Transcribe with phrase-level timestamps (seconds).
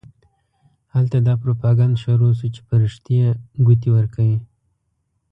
[0.93, 3.19] هلته دا پروپاګند شروع شو چې فرښتې
[3.65, 4.39] ګوتې ورکوي.